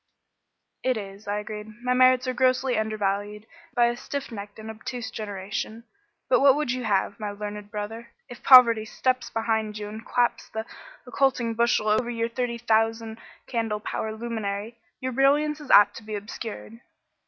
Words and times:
"It 0.81 0.97
is," 0.97 1.27
I 1.27 1.37
agreed. 1.37 1.67
"My 1.83 1.93
merits 1.93 2.27
are 2.27 2.33
grossly 2.33 2.75
undervalued 2.75 3.45
by 3.75 3.85
a 3.85 3.95
stiff 3.95 4.31
necked 4.31 4.57
and 4.57 4.71
obtuse 4.71 5.11
generation. 5.11 5.83
But 6.27 6.39
what 6.41 6.55
would 6.55 6.71
you 6.71 6.85
have, 6.85 7.19
my 7.19 7.29
learned 7.29 7.69
brother? 7.69 8.09
If 8.27 8.41
poverty 8.41 8.83
steps 8.83 9.29
behind 9.29 9.77
you 9.77 9.89
and 9.89 10.03
claps 10.03 10.49
the 10.49 10.65
occulting 11.05 11.53
bushel 11.53 11.87
over 11.87 12.09
your 12.09 12.29
thirty 12.29 12.57
thousand 12.57 13.19
candle 13.45 13.79
power 13.79 14.11
luminary, 14.15 14.79
your 14.99 15.11
brilliancy 15.11 15.65
is 15.65 15.69
apt 15.69 15.97
to 15.97 16.03
be 16.03 16.15
obscured." 16.15 16.79